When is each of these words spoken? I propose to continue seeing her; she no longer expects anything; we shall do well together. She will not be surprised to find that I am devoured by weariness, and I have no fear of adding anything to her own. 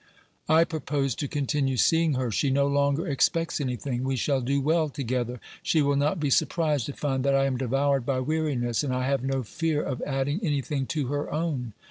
I 0.49 0.63
propose 0.63 1.13
to 1.13 1.27
continue 1.27 1.77
seeing 1.77 2.15
her; 2.15 2.31
she 2.31 2.49
no 2.49 2.65
longer 2.67 3.05
expects 3.07 3.61
anything; 3.61 4.03
we 4.03 4.15
shall 4.15 4.41
do 4.41 4.59
well 4.59 4.89
together. 4.89 5.39
She 5.61 5.83
will 5.83 5.95
not 5.95 6.19
be 6.19 6.31
surprised 6.31 6.87
to 6.87 6.93
find 6.93 7.23
that 7.23 7.35
I 7.35 7.45
am 7.45 7.55
devoured 7.59 8.03
by 8.03 8.19
weariness, 8.19 8.83
and 8.83 8.95
I 8.95 9.05
have 9.05 9.23
no 9.23 9.43
fear 9.43 9.83
of 9.83 10.01
adding 10.01 10.39
anything 10.41 10.87
to 10.87 11.05
her 11.09 11.31
own. 11.31 11.73